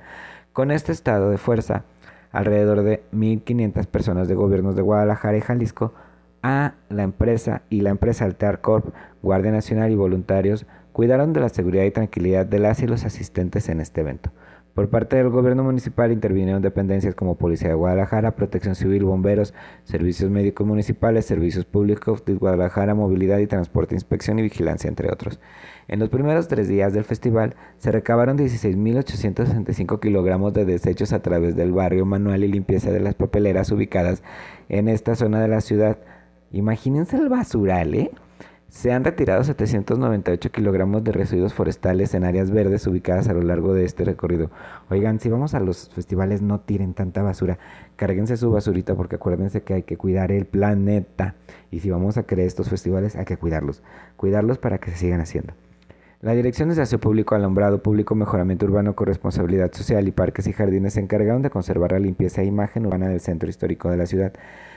[0.52, 1.85] Con este estado de fuerza,
[2.34, 5.94] alrededor de 1.500 personas de gobiernos de Guadalajara y Jalisco
[6.42, 8.92] a la empresa y la empresa Altear Corp,
[9.22, 13.68] Guardia Nacional y voluntarios cuidaron de la seguridad y tranquilidad de las y los asistentes
[13.68, 14.32] en este evento.
[14.74, 20.28] Por parte del gobierno municipal intervinieron dependencias como Policía de Guadalajara, Protección Civil, Bomberos, Servicios
[20.28, 25.38] Médicos Municipales, Servicios Públicos de Guadalajara, Movilidad y Transporte, Inspección y Vigilancia, entre otros.
[25.86, 31.56] En los primeros tres días del festival se recabaron 16.865 kilogramos de desechos a través
[31.56, 34.22] del barrio manual y limpieza de las papeleras ubicadas
[34.70, 35.98] en esta zona de la ciudad.
[36.52, 38.10] Imagínense el basural, ¿eh?
[38.68, 43.72] Se han retirado 798 kilogramos de residuos forestales en áreas verdes ubicadas a lo largo
[43.72, 44.50] de este recorrido.
[44.90, 47.58] Oigan, si vamos a los festivales no tiren tanta basura,
[47.94, 51.36] cárguense su basurita porque acuérdense que hay que cuidar el planeta.
[51.70, 53.82] Y si vamos a crear estos festivales hay que cuidarlos,
[54.16, 55.52] cuidarlos para que se sigan haciendo.
[56.24, 60.94] La Dirección de Desastre Público, Alumbrado Público, Mejoramiento Urbano, Corresponsabilidad Social y Parques y Jardines
[60.94, 64.32] se encargaron de conservar la limpieza e imagen urbana del centro histórico de la ciudad.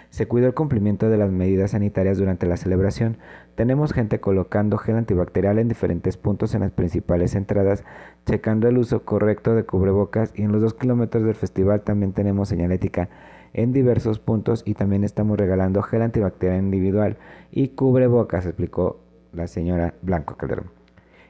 [0.10, 3.16] Se cuidó el cumplimiento de las medidas sanitarias durante la celebración.
[3.56, 7.86] Tenemos gente colocando gel antibacterial en diferentes puntos en las principales entradas,
[8.26, 12.50] checando el uso correcto de cubrebocas y en los dos kilómetros del festival también tenemos
[12.50, 13.08] señalética
[13.54, 17.16] en diversos puntos y también estamos regalando gel antibacterial individual
[17.52, 19.00] y cubrebocas, explicó
[19.32, 20.77] la señora Blanco Calderón.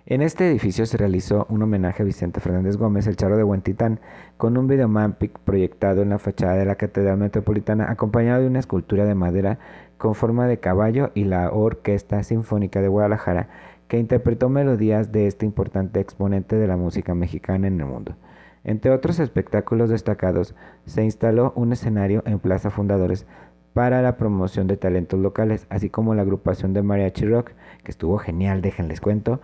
[0.10, 4.00] En este edificio se realizó un homenaje a Vicente Fernández Gómez, el charro de Huentitán,
[4.38, 9.04] con un videomampic proyectado en la fachada de la Catedral Metropolitana, acompañado de una escultura
[9.04, 9.60] de madera
[9.98, 13.50] con forma de caballo y la Orquesta Sinfónica de Guadalajara,
[13.90, 18.16] que interpretó melodías de este importante exponente de la música mexicana en el mundo.
[18.64, 23.26] Entre otros espectáculos destacados, se instaló un escenario en Plaza Fundadores
[23.74, 27.52] para la promoción de talentos locales, así como la agrupación de Mariachi Rock,
[27.84, 29.42] que estuvo genial, déjenles cuento,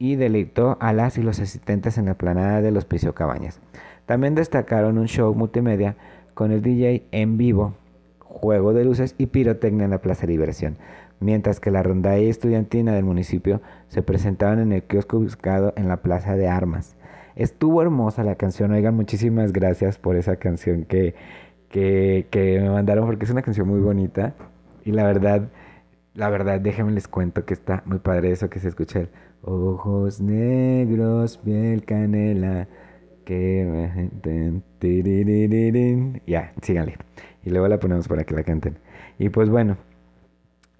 [0.00, 3.60] y deleitó a las y los asistentes en la planada del Hospicio Cabañas.
[4.06, 5.94] También destacaron un show multimedia
[6.32, 7.74] con el DJ en vivo,
[8.18, 10.78] juego de luces y pirotecnia en la Plaza Liberación,
[11.20, 15.98] mientras que la rondalla estudiantina del municipio se presentaban en el kiosco buscado en la
[15.98, 16.96] Plaza de Armas.
[17.36, 21.14] Estuvo hermosa la canción, oigan, muchísimas gracias por esa canción que,
[21.68, 24.32] que, que me mandaron porque es una canción muy bonita
[24.82, 25.50] y la verdad,
[26.14, 29.08] la verdad, déjenme les cuento que está muy padre eso que se escucha
[29.42, 32.68] Ojos negros, piel canela.
[33.24, 33.90] Que
[36.26, 36.96] Ya, síganle.
[37.44, 38.78] Y luego la ponemos para que la canten.
[39.18, 39.76] Y pues bueno,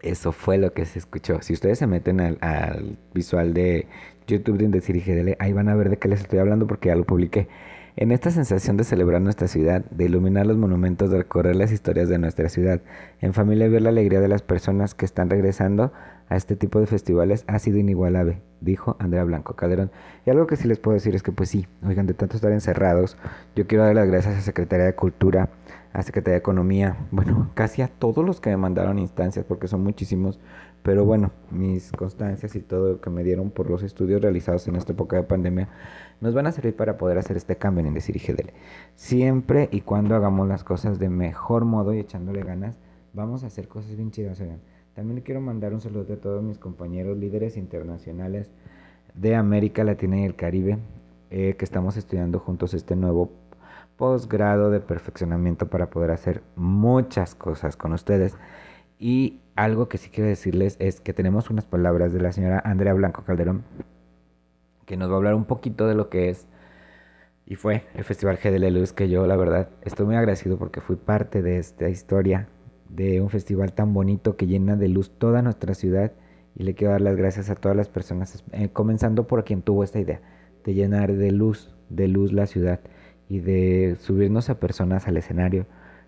[0.03, 1.41] eso fue lo que se escuchó.
[1.43, 3.87] Si ustedes se meten al, visual de
[4.27, 7.05] YouTube de Indecir ahí van a ver de qué les estoy hablando porque ya lo
[7.05, 7.49] publiqué.
[7.97, 12.09] En esta sensación de celebrar nuestra ciudad, de iluminar los monumentos, de recorrer las historias
[12.09, 12.81] de nuestra ciudad,
[13.21, 15.93] en familia ver la alegría de las personas que están regresando
[16.31, 19.91] a este tipo de festivales ha sido inigualable, dijo Andrea Blanco Calderón.
[20.25, 22.53] Y algo que sí les puedo decir es que pues sí, oigan, de tanto estar
[22.53, 23.19] encerrados,
[23.57, 25.51] yo quiero dar las gracias a Secretaría de Cultura,
[25.93, 29.83] a Secretaría de Economía, bueno, casi a todos los que me mandaron instancias, porque son
[29.83, 30.39] muchísimos,
[30.85, 34.77] pero bueno, mis constancias y todo lo que me dieron por los estudios realizados en
[34.77, 35.69] esta época de pandemia
[36.21, 38.53] nos van a servir para poder hacer este cambio en Decir GDL.
[38.95, 42.79] Siempre y cuando hagamos las cosas de mejor modo y echándole ganas,
[43.13, 44.61] vamos a hacer cosas bien chidas, oigan.
[45.01, 48.51] También le quiero mandar un saludo a todos mis compañeros líderes internacionales
[49.15, 50.77] de América Latina y el Caribe,
[51.31, 53.33] eh, que estamos estudiando juntos este nuevo
[53.97, 58.37] posgrado de perfeccionamiento para poder hacer muchas cosas con ustedes.
[58.99, 62.93] Y algo que sí quiero decirles es que tenemos unas palabras de la señora Andrea
[62.93, 63.63] Blanco Calderón,
[64.85, 66.47] que nos va a hablar un poquito de lo que es
[67.47, 70.83] y fue el Festival G de Luz, que yo la verdad estoy muy agradecido porque
[70.83, 72.49] fui parte de esta historia
[72.95, 76.13] de un festival tan bonito que llena de luz toda nuestra ciudad.
[76.57, 79.85] Y le quiero dar las gracias a todas las personas, eh, comenzando por quien tuvo
[79.85, 80.21] esta idea,
[80.65, 82.81] de llenar de luz, de luz la ciudad
[83.29, 85.67] y de subirnos a personas al escenario,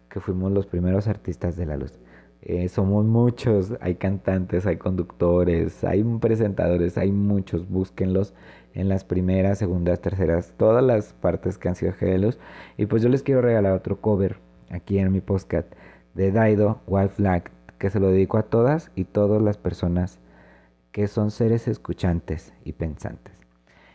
[0.08, 1.98] que fuimos los primeros artistas de la luz.
[2.42, 8.34] Eh, somos muchos, hay cantantes, hay conductores, hay presentadores, hay muchos, búsquenlos
[8.74, 12.38] en las primeras, segundas, terceras, todas las partes que han sido luz.
[12.76, 14.38] Y pues yo les quiero regalar otro cover
[14.70, 15.72] aquí en mi podcast
[16.14, 20.18] de Daido Wild Flag, que se lo dedico a todas y todas las personas
[20.92, 23.34] que son seres escuchantes y pensantes.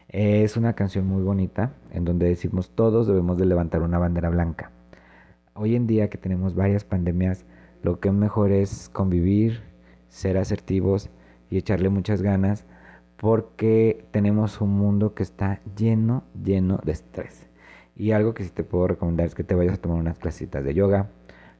[0.09, 4.71] Es una canción muy bonita en donde decimos todos debemos de levantar una bandera blanca.
[5.53, 7.45] Hoy en día que tenemos varias pandemias,
[7.83, 9.61] lo que mejor es convivir,
[10.07, 11.09] ser asertivos
[11.49, 12.65] y echarle muchas ganas
[13.17, 17.47] porque tenemos un mundo que está lleno, lleno de estrés.
[17.95, 20.63] Y algo que sí te puedo recomendar es que te vayas a tomar unas clasitas
[20.63, 21.09] de yoga,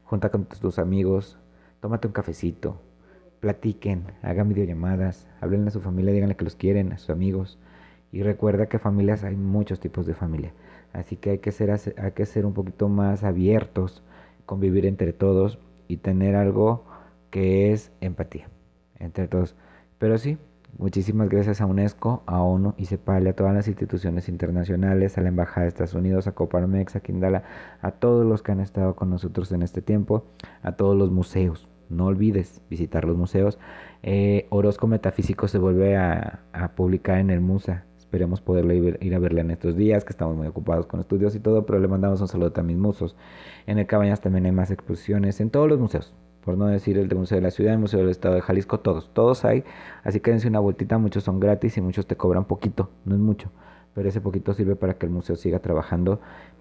[0.08, 1.36] junta con tus amigos,
[1.80, 2.80] tómate un cafecito,
[3.40, 7.58] platiquen, hagan videollamadas, hablen a su familia, díganle que los quieren, a sus amigos.
[8.10, 10.54] Y recuerda que familias hay muchos tipos de familia.
[10.94, 14.02] Así que hay que ser, hay que ser un poquito más abiertos,
[14.46, 16.86] convivir entre todos y tener algo
[17.30, 18.48] que es empatía
[18.98, 19.56] entre todos.
[19.98, 20.38] Pero sí,
[20.76, 25.28] Muchísimas gracias a UNESCO, a ONU, y CEPAL, a todas las instituciones internacionales, a la
[25.28, 27.42] Embajada de Estados Unidos, a Coparmex, a Quindala,
[27.80, 30.24] a todos los que han estado con nosotros en este tiempo,
[30.62, 31.68] a todos los museos.
[31.88, 33.58] No olvides visitar los museos.
[34.02, 36.44] Eh, Orozco Metafísico se vuelve a,
[36.76, 37.84] publicar en el MUSA.
[37.98, 41.34] Esperemos poderlo ir, ir, a verle en estos días, que estamos muy ocupados con estudios
[41.34, 43.16] y todo, pero le mandamos un saludo a mis musos.
[43.66, 46.14] En el Cabañas también hay más exposiciones, en todos los museos
[46.44, 48.80] por no decir el de Museo de la Ciudad, el Museo del Estado de Jalisco,
[48.80, 49.64] todos, todos hay,
[50.04, 53.20] así que dense una vueltita, muchos son gratis y muchos te cobran poquito, no es
[53.20, 53.50] mucho,
[53.94, 56.20] pero ese poquito sirve para que el museo siga trabajando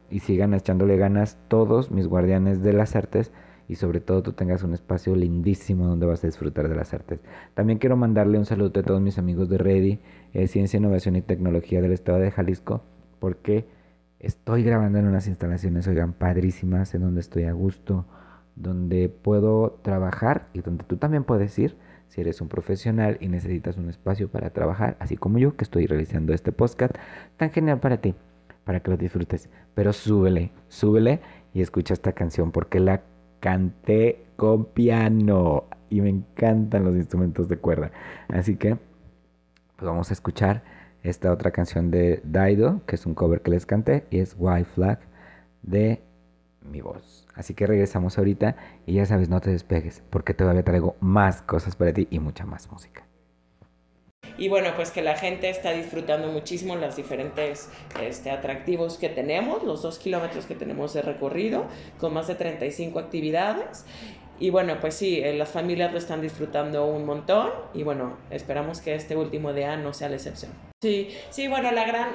[0.09, 3.32] y sigan echándole ganas todos mis guardianes de las artes
[3.67, 7.19] y sobre todo tú tengas un espacio lindísimo donde vas a disfrutar de las artes.
[7.53, 9.99] También quiero mandarle un saludo a todos mis amigos de Ready,
[10.34, 12.82] eh, Ciencia, Innovación y Tecnología del Estado de Jalisco,
[13.19, 13.67] porque
[14.19, 18.05] estoy grabando en unas instalaciones, oigan, padrísimas, en donde estoy a gusto,
[18.57, 21.77] donde puedo trabajar y donde tú también puedes ir
[22.07, 25.87] si eres un profesional y necesitas un espacio para trabajar, así como yo que estoy
[25.87, 26.95] realizando este podcast
[27.35, 28.15] tan genial para ti,
[28.63, 29.49] para que lo disfrutes.
[29.75, 31.19] Pero súbele, súbele
[31.53, 33.01] y escucha esta canción porque la
[33.39, 37.91] canté con piano y me encantan los instrumentos de cuerda.
[38.29, 38.77] Así que
[39.75, 40.63] pues vamos a escuchar
[41.03, 44.69] esta otra canción de Daido, que es un cover que les canté, y es White
[44.73, 44.99] Flag
[45.61, 46.01] de
[46.68, 47.26] mi voz.
[47.36, 48.55] Así que regresamos ahorita
[48.86, 52.45] y ya sabes, no te despegues, porque todavía traigo más cosas para ti y mucha
[52.45, 53.07] más música.
[54.38, 57.70] Y bueno, pues que la gente está disfrutando muchísimo los diferentes
[58.01, 61.65] este, atractivos que tenemos, los dos kilómetros que tenemos de recorrido,
[61.97, 63.86] con más de 35 actividades.
[64.39, 68.81] Y bueno, pues sí, eh, las familias lo están disfrutando un montón y bueno, esperamos
[68.81, 70.51] que este último día no sea la excepción.
[70.79, 72.09] Sí, sí, bueno, la gran,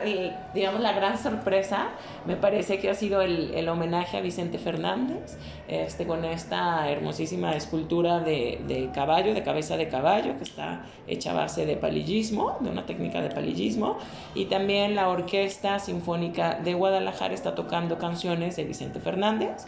[0.55, 1.89] digamos, la gran sorpresa
[2.27, 7.57] me parece que ha sido el, el, homenaje a Vicente Fernández, este, con esta hermosísima
[7.57, 12.57] escultura de, de, caballo, de cabeza de caballo, que está hecha a base de palillismo,
[12.61, 13.99] de una técnica de palillismo,
[14.33, 19.67] y también la Orquesta Sinfónica de Guadalajara está tocando canciones de Vicente Fernández,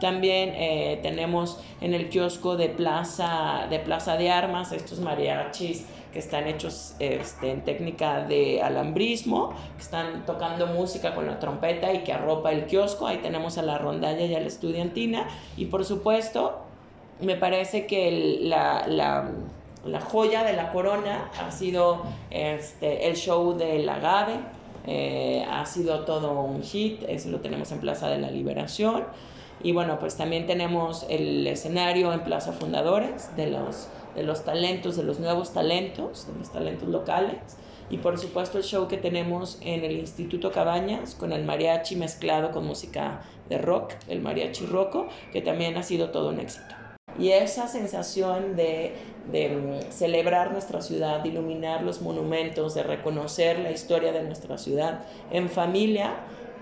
[0.00, 6.18] también eh, tenemos en el kiosco de Plaza, de Plaza de Armas estos mariachis que
[6.18, 11.98] están hechos este, en técnica de alambrismo, que están tocando música con la trompeta y
[11.98, 13.06] que arropa el kiosco.
[13.06, 15.28] Ahí tenemos a la rondalla y a la estudiantina.
[15.56, 16.60] Y por supuesto,
[17.20, 19.30] me parece que la, la,
[19.84, 24.34] la, joya de la corona ha sido este, el show del agave.
[24.86, 29.04] Eh, ha sido todo un hit, eso lo tenemos en Plaza de la Liberación.
[29.62, 34.96] Y bueno, pues también tenemos el escenario en Plaza Fundadores de los, de los talentos,
[34.96, 37.38] de los nuevos talentos, de los talentos locales.
[37.90, 42.50] Y por supuesto el show que tenemos en el Instituto Cabañas con el mariachi mezclado
[42.50, 46.74] con música de rock, el mariachi roco, que también ha sido todo un éxito.
[47.18, 48.94] Y esa sensación de,
[49.32, 54.56] de mm, celebrar nuestra ciudad, de iluminar los monumentos, de reconocer la historia de nuestra
[54.56, 55.00] ciudad
[55.32, 56.14] en familia,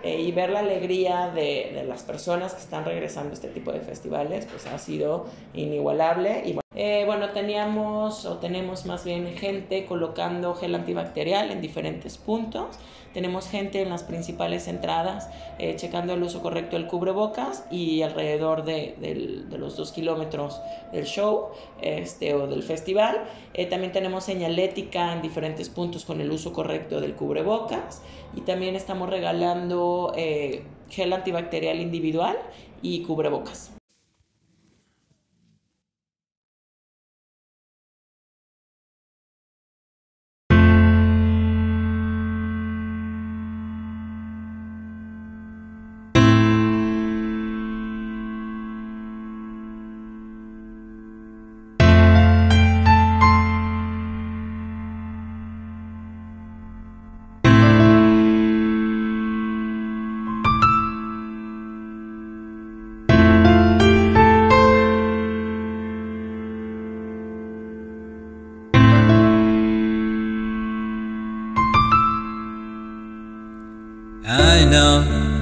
[0.02, 3.72] eh, y ver la alegría de, de, las personas que están regresando a este tipo
[3.72, 6.42] de festivales, pues ha sido inigualable.
[6.44, 12.18] Y bueno, eh, bueno, teníamos o tenemos más bien gente colocando gel antibacterial en diferentes
[12.18, 12.76] puntos.
[13.12, 18.64] Tenemos gente en las principales entradas eh, checando el uso correcto del cubrebocas y alrededor
[18.64, 20.60] de, de, de los dos kilómetros
[20.92, 21.48] del show
[21.80, 23.24] este, o del festival.
[23.70, 28.02] también tenemos señalética en diferentes puntos con el uso correcto del cubrebocas
[28.36, 32.36] y también estamos regalando eh, gel antibacterial individual
[32.82, 33.75] y cubrebocas.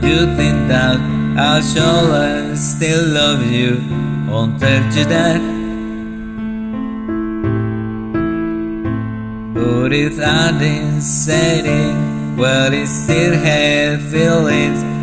[0.09, 1.00] You think that
[1.38, 3.82] I shall still love you
[4.28, 5.42] until you death.
[9.55, 14.94] But if I didn't say it, well, it still had feelings.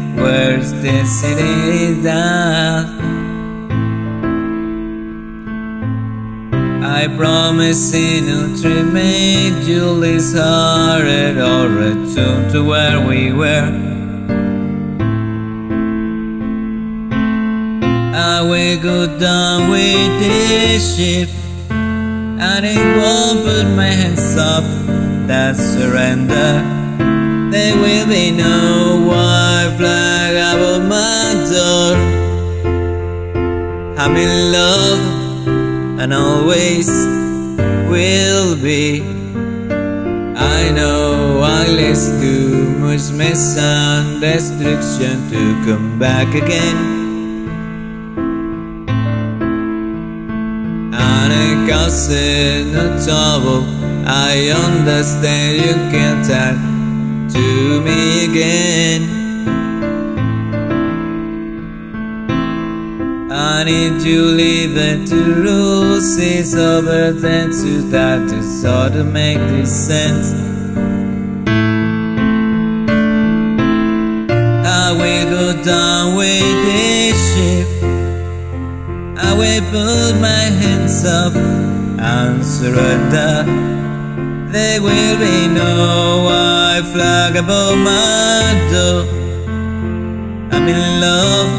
[0.81, 2.87] The city that?
[6.83, 13.90] I promise in a dream made you lose heart or return to where we were.
[18.21, 21.27] I will go down with this ship
[21.71, 24.63] And it won't put my hands up
[25.25, 26.51] That surrender.
[27.49, 31.95] There will be no white flag above my door.
[33.97, 35.01] I'm in love
[35.99, 36.89] And always
[37.89, 39.01] will be.
[40.37, 47.00] I know I list too much mess and destruction to come back again
[51.71, 53.63] causing no trouble.
[54.05, 56.57] I understand you can't talk
[57.35, 59.01] to me again.
[63.31, 69.05] I need you leave it to rules is over than to that to sort of
[69.07, 70.33] make this sense.
[74.83, 77.80] I will go down with this ship.
[79.41, 83.43] Will put my hands up and surrender.
[84.51, 89.01] There will be no white flag above my door.
[90.51, 91.49] I'm in love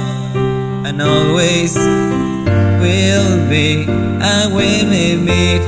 [0.87, 3.87] and always will be.
[3.89, 5.65] And we may meet,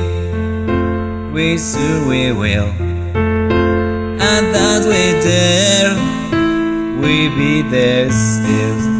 [1.33, 2.71] we soon we will.
[4.31, 5.95] And that we dare,
[7.01, 8.94] we be there still.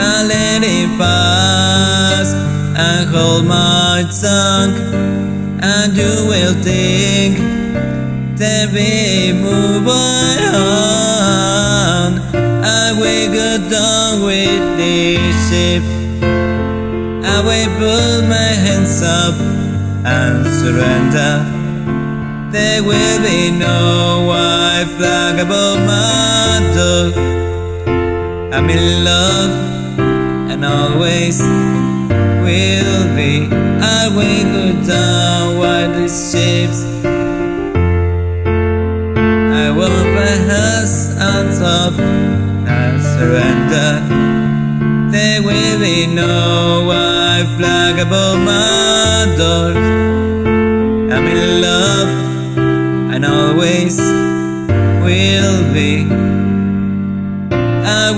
[0.00, 4.76] And let it pass and hold my tongue,
[5.60, 7.38] and you will think
[8.38, 10.18] that we move on.
[12.62, 15.82] I will go down with this ship.
[16.22, 19.34] I will put my hands up
[20.06, 21.44] and surrender.
[22.52, 27.12] There will be no white flag above my door.
[28.54, 29.77] I'm in love
[30.58, 31.40] and always
[32.42, 33.46] will be.
[33.80, 36.82] I will go down these ships.
[39.54, 43.90] I want my hands on top and surrender.
[45.12, 49.74] There will be no white flag above my door.
[51.12, 52.08] I'm in love
[53.14, 53.96] and always
[55.04, 56.27] will be.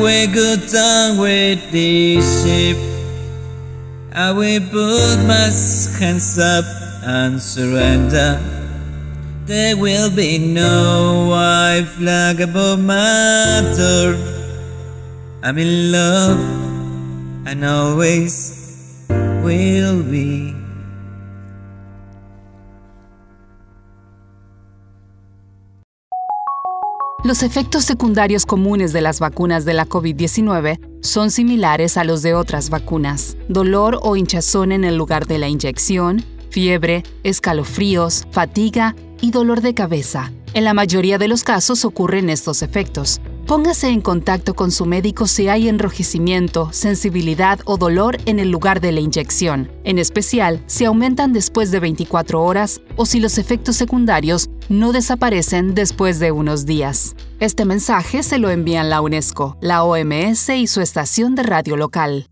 [0.01, 2.79] Will go down with the ship.
[4.15, 5.53] I will put my
[5.99, 6.65] hands up
[7.05, 8.41] and surrender.
[9.45, 14.17] There will be no white flag above my door.
[15.43, 16.41] I'm in love
[17.47, 19.05] and always
[19.45, 20.60] will be.
[27.23, 32.33] Los efectos secundarios comunes de las vacunas de la COVID-19 son similares a los de
[32.33, 33.37] otras vacunas.
[33.47, 39.75] Dolor o hinchazón en el lugar de la inyección, fiebre, escalofríos, fatiga y dolor de
[39.75, 40.33] cabeza.
[40.55, 43.21] En la mayoría de los casos ocurren estos efectos.
[43.47, 48.81] Póngase en contacto con su médico si hay enrojecimiento, sensibilidad o dolor en el lugar
[48.81, 53.77] de la inyección, en especial si aumentan después de 24 horas o si los efectos
[53.77, 57.17] secundarios no desaparecen después de unos días.
[57.41, 62.27] Este mensaje se lo envían la UNESCO, la OMS y su estación de radio local.